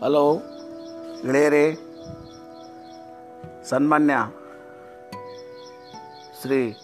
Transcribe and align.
Hello. 0.00 0.36
ಗೆಳೆಯರೇ, 1.22 1.74
ಸನ್ಮಾನ್ಯ 3.64 4.14
ಶ್ರೀ 6.40 6.76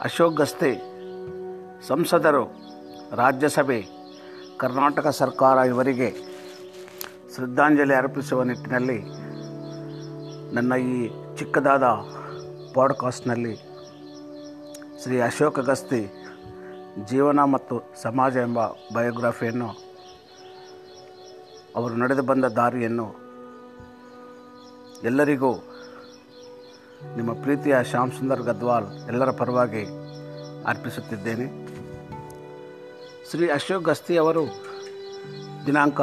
ಅಶೋಕ್ 0.00 0.36
ಗಸ್ತೆ, 0.36 0.74
ಸಂಸದರು, 1.86 2.44
ರಾಜ್ಯಸಭೆ, 3.16 3.86
ಕರ್ನಾಟಕ 4.56 5.06
ಸರ್ಕಾರ 5.06 5.56
ಇವರಿಗೆ 5.56 6.10
ಶ್ರದ್ಧಾಂಜಲಿ 7.34 7.94
ಅರ್ಪಿಸುವ 7.94 8.42
ನಿಟ್ಟಿನಲ್ಲಿ 8.42 8.98
ನನ್ನ 10.54 10.72
ಈ 10.74 11.08
ಚಿಕ್ಕದಾದ 11.36 11.82
ಪಾಡ್ಕಾಸ್ಟ್ನಲ್ಲಿ 12.74 13.54
ಶ್ರೀ 15.02 15.20
ಅಶೋಕ 15.20 15.58
ಗಸ್ತಿ, 15.58 16.12
ಜೀವನ 17.04 17.44
ಮತ್ತು 17.44 17.94
ಸಮಾಜ 18.02 18.36
ಎಂಬ 18.36 18.66
ಬಯೋಗ್ರಫಿಯನ್ನು 18.94 19.87
ಅವರು 21.78 21.94
ನಡೆದು 22.02 22.22
ಬಂದ 22.30 22.46
ದಾರಿಯನ್ನು 22.58 23.06
ಎಲ್ಲರಿಗೂ 25.08 25.50
ನಿಮ್ಮ 27.16 27.32
ಪ್ರೀತಿಯ 27.44 27.76
ಶ್ಯಾಮ್ 27.90 28.12
ಸುಂದರ್ 28.18 28.46
ಗದ್ವಾಲ್ 28.48 28.86
ಎಲ್ಲರ 29.10 29.30
ಪರವಾಗಿ 29.40 29.82
ಅರ್ಪಿಸುತ್ತಿದ್ದೇನೆ. 30.70 31.46
ಶ್ರೀ 33.30 33.46
ಅಶೋಕ್ 33.56 33.86
ಗಸ್ತಿ 33.90 34.14
ಅವರು 34.22 34.42
ದಿನಾಂಕ 35.66 36.00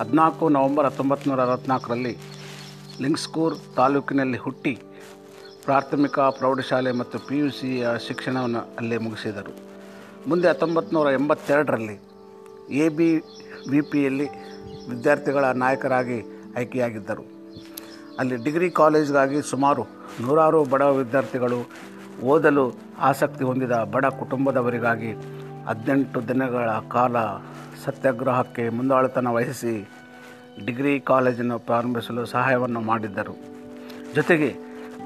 ಹದಿನಾಲ್ಕು 0.00 0.44
ನವೆಂಬರ್ 0.56 0.86
ಹತ್ತೊಂಬತ್ತು 0.88 1.28
ನೂರ 1.30 1.40
ಅರವತ್ತ್ನಾಲ್ಕರಲ್ಲಿ 1.46 2.14
ಲಿಂಗ್ಸ್ಕೂರ್ 3.04 3.54
ತಾಲೂಕಿನಲ್ಲಿ 3.76 4.38
ಹುಟ್ಟಿ 4.44 4.74
ಪ್ರಾಥಮಿಕ, 5.64 6.18
ಪ್ರೌಢಶಾಲೆ 6.38 6.92
ಮತ್ತು 7.00 7.16
ಪಿ 7.26 7.36
ಯು 7.38 7.48
ಸಿಯ 7.58 7.88
ಶಿಕ್ಷಣವನ್ನು 8.06 8.62
ಅಲ್ಲೇ 8.78 8.98
ಮುಗಿಸಿದರು. 9.06 9.52
ಮುಂದೆ 10.30 10.46
ಹತ್ತೊಂಬತ್ತು 10.48 10.94
ನೂರ 10.96 11.08
ಎಂಬತ್ತೆರಡರಲ್ಲಿ 11.20 11.96
ಎ 12.84 12.86
ಬಿ 12.96 13.08
ವಿ 13.68 13.80
ಪಿಯಲ್ಲಿ 13.80 14.28
ವಿದ್ಯಾರ್ಥಿಗಳ 14.90 15.44
ನಾಯಕರಾಗಿ 15.44 16.22
ಆಯ್ಕೆಯಾಗಿದ್ದರು. 16.56 17.24
ಅಲ್ಲಿ 18.18 18.36
ಡಿಗ್ರಿ 18.36 18.70
ಕಾಲೇಜ್ಗಾಗಿ 18.70 19.42
ಸುಮಾರು 19.42 19.82
ನೂರಾರು 20.20 20.64
ಬಡ 20.64 20.82
ವಿದ್ಯಾರ್ಥಿಗಳು 20.82 21.70
ಓದಲು 22.22 22.76
ಆಸಕ್ತಿ 22.98 23.44
ಹೊಂದಿದ 23.44 23.72
ಬಡ 23.72 24.06
ಕುಟುಂಬದವರಿಗಾಗಿ 24.06 25.12
ಹದಿನೆಂಟು 25.66 26.28
ದಿನಗಳ 26.28 26.70
ಕಾಲ 26.70 27.16
ಸತ್ಯಾಗ್ರಹಕ್ಕೆ 27.84 28.68
ಮುಂದಾಳುತನ 28.68 29.26
ವಹಿಸಿ 29.26 29.88
ಡಿಗ್ರಿ 30.66 31.00
ಕಾಲೇಜನ್ನು 31.00 31.58
ಪ್ರಾರಂಭಿಸಲು 31.58 32.26
ಸಹಾಯವನ್ನು 32.26 32.80
ಮಾಡಿದ್ದರು. 32.80 33.36
ಜೊತೆಗೆ 34.14 34.56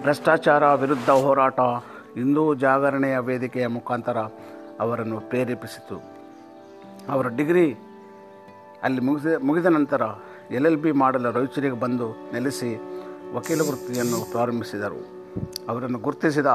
ಭ್ರಷ್ಟಾಚಾರ 0.02 0.74
ವಿರುದ್ಧ 0.74 1.10
ಹೋರಾಟ, 1.10 1.60
ಹಿಂದೂ 2.14 2.54
ಜಾಗರಣೆಯ 2.54 3.18
ವೇದಿಕೆಯ 3.18 3.66
ಮುಖಾಂತರ 3.66 4.18
ಅವರನ್ನು 4.80 5.20
ಪ್ರೇರೇಪಿಸಿತು. 5.20 6.02
ಅವರ 7.08 7.28
ಡಿಗ್ರಿ 7.28 7.74
ಅಲ್ಲಿ 8.86 9.00
ಮುಗಿದ 9.08 9.34
ಮುಗಿದ 9.48 9.68
ನಂತರ 9.78 10.02
ಎಲ್ 10.56 10.66
ಎಲ್ 10.70 10.80
ಬಿ 10.84 10.90
ಮಾಡಲು 11.02 11.28
ರಾಯಚೂರಿಗೆ 11.36 11.78
ಬಂದು 11.84 12.06
ನೆಲೆಸಿ 12.34 12.70
ವಕೀಲ 13.36 13.60
ವೃತ್ತಿಯನ್ನು 13.68 14.18
ಪ್ರಾರಂಭಿಸಿದರು. 14.32 15.00
ಅವರನ್ನು 15.70 15.98
ಗುರುತಿಸಿದ 16.06 16.50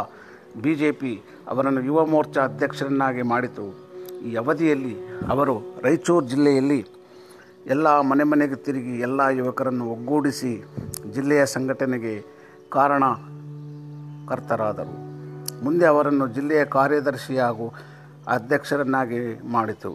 ಬಿ 0.64 0.74
ಜೆ 0.82 0.90
ಪಿ 1.00 1.12
ಅವರನ್ನು 1.52 1.82
ಯುವ 1.90 2.00
ಮೋರ್ಚಾ 2.14 2.42
ಅಧ್ಯಕ್ಷರನ್ನಾಗಿ 2.50 3.24
ಮಾಡಿತು. 3.34 3.66
ಈ 4.28 4.30
ಅವಧಿಯಲ್ಲಿ 4.42 4.94
ಅವರು 5.34 5.56
ರಾಯಚೂರು 5.86 6.26
ಜಿಲ್ಲೆಯಲ್ಲಿ 6.32 6.80
ಎಲ್ಲ 7.74 7.88
ಮನೆ 8.10 8.24
ಮನೆಗೆ 8.32 8.58
ತಿರುಗಿ 8.66 8.94
ಎಲ್ಲ 9.08 9.22
ಯುವಕರನ್ನು 9.40 9.86
ಒಗ್ಗೂಡಿಸಿ 9.96 10.54
ಜಿಲ್ಲೆಯ 11.16 11.42
ಸಂಘಟನೆಗೆ 11.56 12.14
ಕಾರಣಕರ್ತರಾದರು 12.76 13.26
ಮುಂದೆ 15.66 15.86
ಅವರನ್ನು 15.94 16.26
ಜಿಲ್ಲೆಯ 16.36 16.62
ಕಾರ್ಯದರ್ಶಿ 16.78 17.36
ಹಾಗೂ 17.46 17.66
ಅಧ್ಯಕ್ಷರನ್ನಾಗಿ 18.36 19.22
ಮಾಡಿತು. 19.56 19.92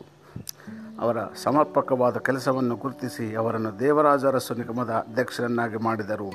ಅವರ 1.00 1.16
ಸಮರ್ಪಕವಾದ 1.42 2.16
ಕೆಲಸವನ್ನು 2.16 2.76
ಗುರುತಿಸಿ 2.76 3.34
ಅವರನ್ನು 3.34 3.78
ದೇವರಾಜ 3.78 4.26
ಅರಸು 4.26 4.54
ನಿಗಮದ 4.54 4.90
ಅಧ್ಯಕ್ಷರನ್ನಾಗಿ 4.90 5.76
ಮಾಡಿದರು. 5.76 6.30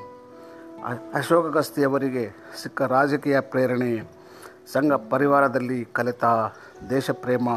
ಅಶೋಕ 1.14 1.58
ಗಸ್ತಿ 1.58 1.84
ಅವರಿಗೆ 1.84 2.30
ಸಿಕ್ಕ 2.64 2.82
ರಾಜಕೀಯ 2.82 3.40
ಪ್ರೇರಣೆ, 3.40 4.02
ಸಂಘ 4.74 4.94
ಪರಿವಾರದಲ್ಲಿ 4.94 5.86
ಕಲಿತ 5.86 6.24
ದೇಶಪ್ರೇಮ, 6.90 7.50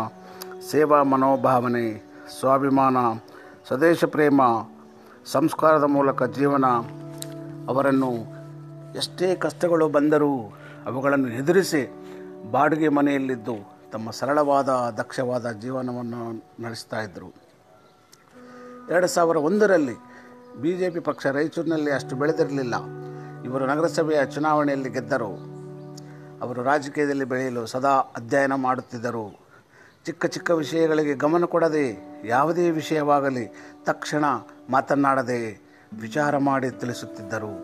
ಸೇವಾ 0.70 1.02
ಮನೋಭಾವನೆ, 1.02 2.02
ಸ್ವಾಭಿಮಾನ, 2.38 2.96
ಸ್ವದೇಶ 3.68 4.04
ಪ್ರೇಮ, 4.04 4.40
ಸಂಸ್ಕಾರದ 5.26 5.84
ಮೂಲಕ 5.84 6.22
ಜೀವನ, 6.22 6.64
ಅವರನ್ನು 7.68 8.12
ಎಷ್ಟೇ 8.96 9.34
ಕಷ್ಟಗಳು 9.34 9.88
ಬಂದರೂ 9.88 10.52
ಅವುಗಳನ್ನು 10.86 11.28
ಎದುರಿಸಿ 11.28 11.82
ಬಾಡಿಗೆ 12.50 12.88
ಮನೆಯಲ್ಲಿದ್ದು 12.88 13.71
ತಮ್ಮ 13.92 14.10
ಸರಳವಾದ, 14.10 14.68
ದಕ್ಷವಾದ 14.96 15.50
ಜೀವನವನ್ನು 15.50 16.32
ನಡೆಸ್ತಾ 16.62 17.00
ಇದ್ದರು. 17.00 17.34
ಎರಡು 18.90 19.06
ಸಾವಿರ 19.06 19.36
ಒಂದರಲ್ಲಿ 19.36 19.94
ಬಿ 20.60 20.72
ಜೆ 20.72 20.90
ಪಿ 20.90 21.00
ಪಕ್ಷ 21.00 21.26
ರಾಯಚೂರಿನಲ್ಲಿ 21.26 21.92
ಅಷ್ಟು 21.92 22.16
ಬೆಳೆದಿರಲಿಲ್ಲ. 22.16 22.74
ಇವರು 23.44 23.66
ನಗರಸಭೆಯ 23.66 24.26
ಚುನಾವಣೆಯಲ್ಲಿ 24.26 24.90
ಗೆದ್ದರು. 24.90 25.52
ಅವರು 26.40 26.62
ರಾಜಕೀಯದಲ್ಲಿ 26.62 27.24
ಬೆಳೆಯಲು 27.24 27.66
ಸದಾ 27.66 27.88
ಅಧ್ಯಯನ 27.88 28.54
ಮಾಡುತ್ತಿದ್ದರು. 28.54 29.40
ಚಿಕ್ಕ 30.06 30.26
ಚಿಕ್ಕ 30.26 30.50
ವಿಷಯಗಳಿಗೆ 30.50 31.14
ಗಮನ 31.14 31.44
ಕೊಡದೆ, 31.44 31.86
ಯಾವುದೇ 32.24 32.70
ವಿಷಯವಾಗಲಿ 32.70 33.54
ತಕ್ಷಣ 33.84 34.24
ಮಾತನಾಡದೆ 34.70 35.60
ವಿಚಾರ 36.00 36.38
ಮಾಡಿ 36.38 36.70
ತಿಳಿಸುತ್ತಿದ್ದರು. 36.70 37.54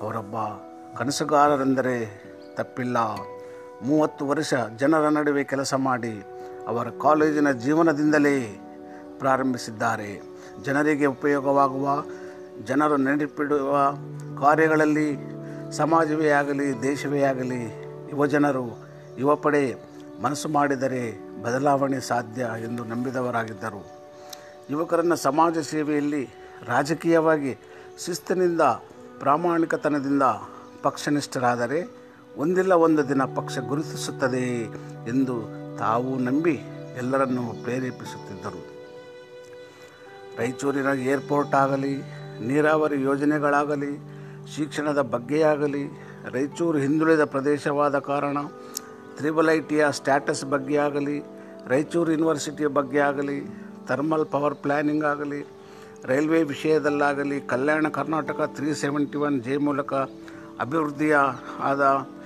ಅವರೊಬ್ಬ 0.00 0.34
ಕನಸುಗಾರರೆಂದರೆ 0.98 2.24
ತಪ್ಪಿಲ್ಲ. 2.54 2.98
ಮೂವತ್ತು 3.84 4.26
ವರ್ಷ 4.26 4.54
ಜನರ 4.76 5.08
ನಡುವೆ 5.08 5.44
ಕೆಲಸ 5.44 5.74
ಮಾಡಿ 5.74 6.24
ಅವರ 6.68 6.88
ಕಾಲೇಜಿನ 6.88 7.50
ಜೀವನದಿಂದಲೇ 7.50 8.36
ಪ್ರಾರಂಭಿಸಿದ್ದಾರೆ. 9.18 10.22
ಜನರಿಗೆ 10.62 11.06
ಉಪಯೋಗವಾಗುವ, 11.06 12.04
ಜನರು 12.64 12.96
ನೆನಪಿಡುವ 12.96 13.76
ಕಾರ್ಯಗಳಲ್ಲಿ 14.40 15.08
ಸಮಾಜವೇ 15.72 16.28
ಆಗಲಿ, 16.28 16.82
ದೇಶವೇ 16.82 17.20
ಆಗಲಿ 17.22 17.60
ಯುವಜನರು 18.10 18.66
ಯುವ 19.18 19.34
ಪಡೆ 19.36 19.74
ಮನಸ್ಸು 20.22 20.48
ಮಾಡಿದರೆ 20.48 21.02
ಬದಲಾವಣೆ 21.42 22.00
ಸಾಧ್ಯ 22.00 22.42
ಎಂದು 22.64 22.84
ನಂಬಿದವರಾಗಿದ್ದರು. 22.84 23.82
ಯುವಕರನ್ನು 24.70 25.16
ಸಮಾಜ 25.16 25.58
ಸೇವೆಯಲ್ಲಿ 25.58 26.28
ರಾಜಕೀಯವಾಗಿ 26.66 27.58
ಶಿಸ್ತಿನಿಂದ, 28.04 28.60
ಪ್ರಾಮಾಣಿಕತನದಿಂದ 29.18 30.22
ಪಕ್ಷನಿಷ್ಠರಾದರೆ 30.82 32.01
ಒಂದಿಲ್ಲ 32.40 32.72
ಒಂದು 32.86 33.02
ದಿನ 33.08 33.22
ಪಕ್ಷ 33.38 33.58
ಗುರುತಿಸುತ್ತದೆ 33.70 34.46
ಎಂದು 35.12 35.34
ತಾವು 35.78 36.10
ನಂಬಿ 36.18 36.54
ಎಲ್ಲರನ್ನೂ 37.00 37.44
ಪ್ರೇರೇಪಿಸುತ್ತಿದ್ದರು. 37.64 38.62
ರಾಯಚೂರಿನ 40.38 40.90
ಏರ್ಪೋರ್ಟ್ 41.12 41.54
ಆಗಲಿ, 41.54 41.94
ನೀರಾವರಿ 42.48 43.02
ಯೋಜನೆಗಳಾಗಲಿ, 43.02 43.92
ಶಿಕ್ಷಣದ 44.54 45.00
ಬಗ್ಗೆಯಾಗಲಿ, 45.14 45.84
ರಾಯಚೂರು 46.34 46.78
ಹಿಂದುಳಿದ 46.78 47.24
ಪ್ರದೇಶವಾದ 47.34 47.98
ಕಾರಣ, 48.10 48.38
ತ್ರಿಬಲ್ 49.16 49.50
ಐ 49.56 49.60
ಟಿಯ 49.70 49.84
ಸ್ಟ್ಯಾಟಸ್ 49.98 50.44
ಬಗ್ಗೆ 50.54 50.76
ಆಗಲಿ 50.86 51.18
ರಾಯಚೂರು 51.70 52.12
ಯೂನಿವರ್ಸಿಟಿಯ 52.12 52.66
ಬಗ್ಗೆ 52.78 53.00
ಆಗಲಿ 53.10 53.38
ಥರ್ಮಲ್ 53.88 54.26
ಪವರ್ 54.26 54.54
ಪ್ಲ್ಯಾನಿಂಗ್ 54.64 55.04
ಆಗಲಿ, 55.04 55.40
railway 56.10 56.42
ವಿಷಯದಲ್ಲಾಗಲಿ, 56.42 57.40
Kalyana 57.40 57.88
Karnataka 57.88 58.40
three 58.56 58.74
seventy 58.82 59.18
one 59.18 59.38
J 59.42 59.56
ಮೂಲಕ 59.56 59.92
ಅಭಿವೃದ್ಧಿಯ 60.64 61.16
ಆದ 61.60 61.82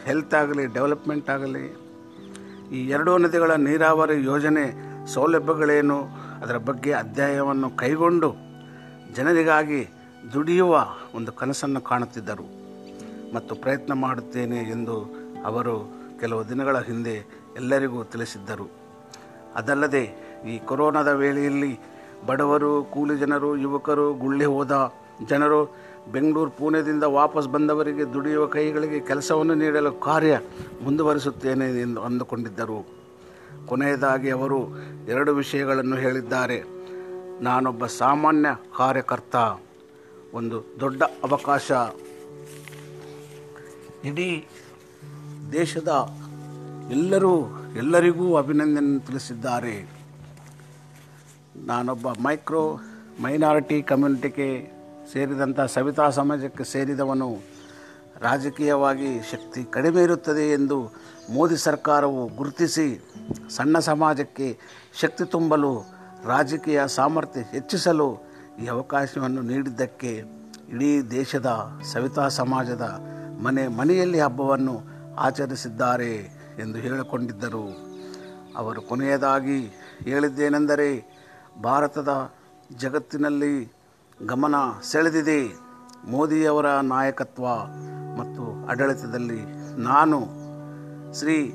ಹೆಲ್ತ್ 0.06 0.34
ಆಗಲಿ 0.34 0.66
ಡೆವಲಪ್ಮೆಂಟ್ 0.66 1.30
ಆಗಲಿ, 1.30 1.64
ಈ 2.72 2.88
ಎರಡೂ 2.88 3.18
ನದಿಗಳ 3.18 3.52
ನೀರಾವರಿ 3.54 4.24
ಯೋಜನೆ 4.24 4.64
ಸೌಲಭ್ಯಗಳೇನು, 5.06 5.98
ಅದರ 6.42 6.56
ಬಗ್ಗೆ 6.56 6.92
ಅಧ್ಯಾಯವನ್ನು 6.92 7.70
ಕೈಗೊಂಡು 7.76 8.30
ಜನರಿಗಾಗಿ 9.16 9.80
ದುಡಿಯುವ 10.32 10.86
ಒಂದು 11.14 11.32
ಕನಸನ್ನು 11.32 11.80
ಕಾಣುತ್ತಿದ್ದರು. 11.80 12.46
ಮತ್ತು 13.34 13.54
ಪ್ರಯತ್ನ 13.54 13.92
ಮಾಡುತ್ತೇನೆ 13.92 14.56
ಎಂದು 14.56 14.96
ಅವರು 15.44 15.74
ಕೆಲವು 16.20 16.48
ದಿನಗಳ 16.48 16.76
ಹಿಂದೆ 16.78 17.14
ಎಲ್ಲರಿಗೂ 17.56 18.04
ತಿಳಿಸಿದ್ದರು. 18.04 18.66
ಅದಲ್ಲದೆ 19.54 20.04
ಈ 20.52 20.58
ಕೊರೋನಾದ 20.58 21.08
ವೇಳೆಯಲ್ಲಿ 21.08 21.72
ಬಡವರು, 22.26 22.84
ಕೂಲಿ 22.84 23.16
ಜನರು, 23.18 23.56
ಯುವಕರು, 23.56 24.14
ಗುಳ್ಳೆ 24.14 24.44
ಹೋದ 24.44 24.92
ಜನರು 25.26 25.60
ಬೆಂಗಳೂರು 26.12 26.50
ಪುಣೆದಿಂದ 26.50 27.02
ವಾಪಸ್ 27.02 27.48
ಬಂದವರಿಗೆ 27.48 28.14
ದುಡಿಯುವ 28.14 28.46
ಕೈಗಳಿಗೆ 28.46 29.00
ಕೆಲಸವನ್ನು 29.00 29.54
ನೀಡಲು 29.54 29.92
ಕಾರ್ಯ 29.92 30.40
ಮುಂದುವರಿಸುತ್ತೇನೆ 30.84 31.80
ಎಂದು 31.80 32.02
ಅಂದುಕೊಂಡಿದ್ದರು. 32.02 32.86
ಕೊನೆಯದಾಗಿ 33.66 34.30
ಅವರು 34.30 34.78
ಎರಡು 35.08 35.34
ವಿಷಯಗಳನ್ನು 35.34 35.96
ಹೇಳಿದ್ದಾರೆ. 35.96 36.62
ನಾನೊಬ್ಬ 37.40 37.86
ಸಾಮಾನ್ಯ 37.86 38.48
ಕಾರ್ಯಕರ್ತ. 38.76 39.36
ಒಂದು 40.34 40.64
ದೊಡ್ಡ 40.80 41.02
ಅವಕಾಶ. 41.02 41.72
ಇಡೀ 44.04 44.46
ದೇಶದ 45.52 46.08
ಎಲ್ಲರೂ 46.90 47.46
ಎಲ್ಲರಿಗೂ 47.76 48.34
ಅಭಿನಂದನೆ 48.34 49.06
ತಿಳಿಸಿದ್ದಾರೆ. 49.06 49.88
ನಾನೊಬ್ಬ 51.56 52.08
ಮೈಕ್ರೋ 52.08 52.78
ಮೈನಾರಿಟಿ 53.22 53.82
ಕಮ್ಯುನಿಟಿಗೆ 53.82 54.75
ಸೇರಿದಂಥ 55.12 55.60
ಸವಿತಾ 55.60 56.10
ಸಮಾಜಕ್ಕೆ 56.10 56.64
ಸೇರಿದವನು 56.64 57.28
ರಾಜಕೀಯವಾಗಿ 58.20 59.22
ಶಕ್ತಿ 59.22 59.64
ಕಡಿಮೆ 59.64 60.02
ಇರುತ್ತದೆ 60.02 60.52
ಎಂದು 60.52 60.78
ಮೋದಿ 61.30 61.56
ಸರ್ಕಾರವು 61.56 62.28
ಗುರುತಿಸಿ 62.36 62.86
ಸಣ್ಣ 63.56 63.78
ಸಮಾಜಕ್ಕೆ 63.78 64.58
ಶಕ್ತಿ 65.00 65.24
ತುಂಬಲು, 65.24 65.72
ರಾಜಕೀಯ 66.24 66.82
ಸಾಮರ್ಥ್ಯ 66.86 67.40
ಹೆಚ್ಚಿಸಲು 67.40 68.08
ಈ 68.62 68.66
ಅವಕಾಶವನ್ನು 68.66 69.42
ನೀಡಿದ್ದಕ್ಕೆ 69.42 70.12
ಇಡೀ 70.68 71.02
ದೇಶದ 71.02 71.78
ಸವಿತಾ 71.92 72.28
ಸಮಾಜದ 72.28 72.86
ಮನೆ 73.42 73.68
ಮನೆಯಲ್ಲಿ 73.68 74.20
ಹಬ್ಬವನ್ನು 74.20 74.76
ಆಚರಿಸಿದ್ದಾರೆ 75.16 76.12
ಎಂದು 76.62 76.78
ಹೇಳಿಕೊಂಡಿದ್ದರು. 76.78 77.66
ಅವರು 78.56 78.82
ಕೊನೆಯದಾಗಿ 78.82 79.58
ಹೇಳಿದ್ದೇನೆಂದರೆ, 80.04 80.88
ಭಾರತದ 81.62 82.32
ಜಗತ್ತಿನಲ್ಲಿ 82.76 83.75
ಗಮನ 84.24 84.54
ಸೆಳೆದಿದೆ. 84.82 85.52
ಮೋದಿಯವರ 86.08 86.66
ನಾಯಕತ್ವ 86.66 87.44
ಮತ್ತು 88.18 88.66
ಆಡಳಿತದಲ್ಲಿ 88.66 89.40
ನಾನು 89.76 90.18
ಶ್ರೀ 91.18 91.54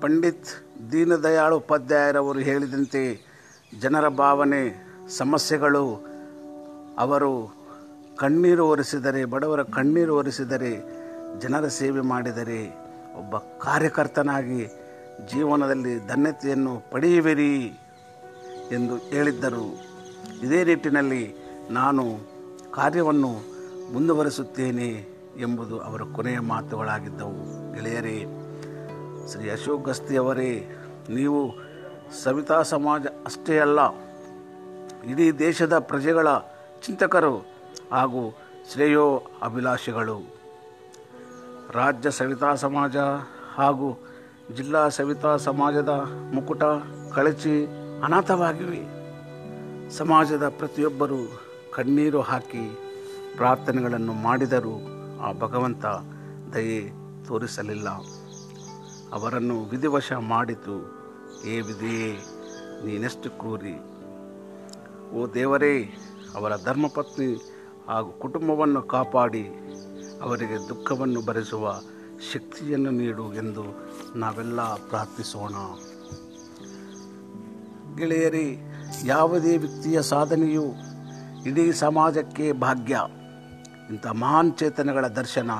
ಪಂಡಿತ್ 0.00 0.48
ದೀನದಯಾಳ್ 0.92 1.54
ಉಪಾಧ್ಯಾಯರವರು 1.54 2.38
ಹೇಳಿದಂತೆ 2.38 3.20
ಜನರ 3.80 4.08
ಭಾವನೆ, 4.08 4.62
ಸಮಸ್ಯೆಗಳು 5.08 6.04
ಅವರು 6.98 7.56
ಕಣ್ಣೀರು 8.16 8.68
ಒರೆಸಿದರೆ, 8.68 9.24
ಬಡವರ 9.24 9.62
ಕಣ್ಣೀರು 9.62 10.16
ಒರೆಸಿದರೆ 10.16 10.72
ಜನರ 11.40 11.68
ಸೇವೆ 11.68 12.00
ಮಾಡಿದರೆ 12.00 12.68
ಒಬ್ಬ 13.18 13.36
ಕಾರ್ಯಕರ್ತನಾಗಿ 13.36 14.66
ಜೀವನದಲ್ಲಿ 15.32 16.06
ಧನ್ಯತೆಯನ್ನು 16.06 16.90
ಪಡೆಯುವಿರಿ 16.90 17.80
ಎಂದು 18.72 18.96
ಹೇಳಿದ್ದರು. 18.96 19.84
ಇದೇ 20.42 20.64
ನಿಟ್ಟಿನಲ್ಲಿ 20.64 21.37
ನಾನು 21.70 22.04
ಕಾರ್ಯವನ್ನು 22.70 23.30
ಮುಂದುವರಿಸುತ್ತೇನೆ 23.92 24.88
ಎಂಬುದು 25.38 25.80
ಅವರ 25.80 26.02
ಕೊನೆಯ 26.02 26.38
ಮಾತುಗಳಾಗಿದ್ದವು. 26.38 27.74
ಗೆಳೆಯರೇ, 27.74 28.24
ಶ್ರೀ 29.30 29.50
ಅಶೋಕ್ 29.50 29.84
ಗಸ್ತಿಯವರೇ, 29.84 30.68
ನೀವು 31.10 31.54
ಸವಿತಾ 32.24 32.62
ಸಮಾಜ 32.62 33.06
ಅಷ್ಟೇ 33.06 33.58
ಅಲ್ಲ, 33.58 33.80
ಇಡೀ 35.04 35.32
ದೇಶದ 35.32 35.78
ಪ್ರಜೆಗಳ 35.78 36.28
ಚಿಂತಕರು 36.86 37.34
ಹಾಗೂ 37.92 38.36
ಶ್ರೇಯೋ 38.72 39.22
ಅಭಿಲಾಷೆಗಳು. 39.42 40.18
ರಾಜ್ಯ 41.72 42.10
ಸವಿತಾ 42.10 42.54
ಸಮಾಜ 42.54 42.96
ಹಾಗೂ 43.54 43.98
ಜಿಲ್ಲಾ 44.56 44.88
ಸವಿತಾ 44.88 45.36
ಸಮಾಜದ 45.36 45.88
ಮುಕುಟ, 46.34 46.64
ಕಳಚಿ, 47.14 47.66
ಅನಾಥವಾಗಿವೆ. 48.04 48.82
ಸಮಾಜದ 49.90 50.48
ಪ್ರತಿಯೊಬ್ಬರು 50.48 51.47
ಕಣ್ಣೀರು 51.78 52.20
ಹಾಕಿ 52.20 52.78
ಪ್ರಾರ್ಥನೆಗಳನ್ನು 53.36 54.12
ಮಾಡಿದರೂ 54.12 54.74
ಆ 55.20 55.32
ಭಗವಂತ 55.32 55.84
ದಯೆ 56.54 56.90
ತೋರಿಸಲಿಲ್ಲ. 57.26 57.88
ಅವರನ್ನು 59.12 59.64
ವಿಧಿವಶ 59.64 60.12
ಮಾಡಿತು. 60.12 60.76
ಏ 61.46 61.60
ವಿಧಿಯೇ 61.60 62.18
ನೀನೆಷ್ಟು 62.84 63.30
ಕ್ರೂರಿ. 63.30 63.76
ಓ 65.10 65.26
ದೇವರೇ, 65.26 65.98
ಅವರ 66.34 66.52
ಧರ್ಮಪತ್ನಿ 66.64 67.54
ಹಾಗೂ 67.88 68.12
ಕುಟುಂಬವನ್ನು 68.12 68.82
ಕಾಪಾಡಿ, 68.82 69.48
ಅವರಿಗೆ 70.22 70.68
ದುಃಖವನ್ನು 70.68 71.26
ಭರಿಸುವ 71.26 71.80
ಶಕ್ತಿಯನ್ನು 72.32 72.90
ನೀಡು 72.90 73.34
ಎಂದು 73.34 73.64
ನಾವೆಲ್ಲ 74.16 74.60
ಪ್ರಾರ್ಥಿಸೋಣ. 74.62 75.54
ಗೆಳೆಯರಿ, 77.96 78.58
ಯಾವುದೇ 79.04 79.56
ವ್ಯಕ್ತಿಯ 79.56 80.02
ಸಾಧನೆಯು 80.02 80.87
ಇಡೀ 81.48 81.64
ಸಮಾಜಕ್ಕೆ 81.72 82.46
ಭಾಗ್ಯ. 82.64 82.96
ಇಂಥ 83.90 84.06
ಮಹಾನ್ 84.22 84.52
ಚೇತನಗಳ 84.58 85.06
ದರ್ಶನ 85.18 85.50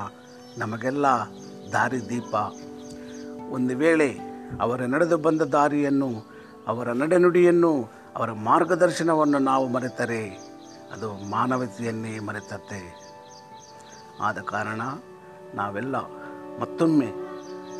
ನಮಗೆಲ್ಲ 0.57 1.07
ದಾರಿದೀಪ 1.73 2.33
ಒಂದು 3.49 3.73
ವೇಳೆ 3.77 4.09
ಅವರ 4.61 4.79
ನಡೆದು 4.85 5.17
ಬಂದ 5.17 5.41
ದಾರಿಯನ್ನು, 5.41 6.09
ಅವರ 6.67 6.87
ನಡೆನುಡಿಯನ್ನು, 6.91 7.73
ಅವರ 8.15 8.29
ಮಾರ್ಗದರ್ಶನವನ್ನು 8.47 9.39
ನಾವು 9.49 9.65
ಮರೆತರೆ, 9.67 10.23
ಅದು 10.93 11.09
ಮಾನವತೆಯನ್ನೇ 11.31 12.13
ಮರೆತತ್ತೆ 12.19 12.81
ಆದ 14.21 14.39
ಕಾರಣ 14.51 14.81
ನಾವೆಲ್ಲ 15.53 15.95
ಮತ್ತೊಮ್ಮೆ 16.61 17.09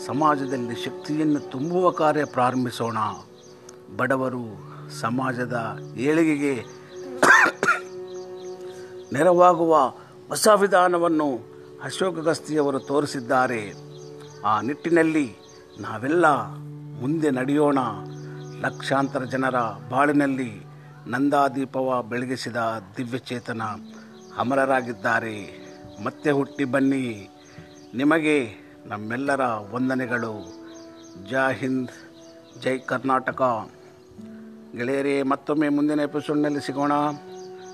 ಸಮಾಜದಲ್ಲಿ 0.05 0.75
ಶಕ್ತಿಯನ್ನು 0.85 1.39
ತುಂಬುವ 1.51 1.85
ಕಾರ್ಯ 1.91 2.25
ಪ್ರಾರಂಭಿಸೋಣ. 2.25 2.97
ಬಡವರು 3.97 4.43
ಸಮಾಜದ 4.99 5.57
ಏಳಿಗೆಗೆ 5.97 6.53
ನೆರವಾಗುವ 9.13 9.75
ಹೊಸ 10.27 10.47
ವಿಧಾನವನ್ನು 10.47 11.39
ಅಶೋಕ 11.83 12.19
ಗಸ್ತಿಯವರು 12.19 12.79
ತೋರಿಸಿದ್ದಾರೆ. 12.79 13.73
ಆ 14.45 14.61
ನಿಟ್ಟಿನಲ್ಲಿ 14.61 15.35
ನಾವೆಲ್ಲ 15.79 16.25
ಮುಂದೆ 17.01 17.31
ನಡೆಯೋಣ. 17.31 17.77
ಲಕ್ಷಾಂತರ 18.61 19.23
ಜನರ 19.23 19.55
ಬಾಳಿನಲ್ಲಿ 19.89 20.65
ನಂದಾದೀಪವ 21.07 22.03
ಬೆಳಗಿಸಿದ 22.09 22.55
ದಿವ್ಯಚೇತನ 22.97 23.61
ಅಮರರಾಗಿದ್ದಾರೆ. 24.37 25.69
ಮತ್ತೆ 26.03 26.31
ಹುಟ್ಟಿ 26.31 26.63
ಬನ್ನಿ. 26.63 27.29
ನಿಮಗೆ 27.93 28.53
ನಮ್ಮೆಲ್ಲರ 28.85 29.41
ವಂದನೆಗಳು. 29.71 30.53
ಜೈ 31.29 31.53
ಹಿಂದ್, 31.53 31.89
ಜೈ 32.61 32.77
ಕರ್ನಾಟಕ. 32.77 33.41
ಗೆಳೆಯರೇ, 34.77 35.23
ಮತ್ತೊಮ್ಮೆ 35.23 35.69
ಮುಂದಿನ 35.69 35.99
ಎಪಿಸೋಡ್ನಲ್ಲಿ 35.99 36.61
ಸಿಗೋಣ. 36.61 36.91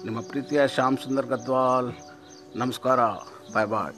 ನಿಮ್ಮ 0.05 0.19
ಪ್ರೀತಿಯ 0.31 0.61
ಶ್ಯಾಮ್ 0.67 0.97
ಸುಂದರ್ 0.97 1.27
ಗದ್ವಾಲ್ 1.27 1.89
ನಮಸ್ಕಾರ 2.55 2.99
ಬಾಯ್ 3.53 3.67
ಬಾಯ್ 3.67 3.95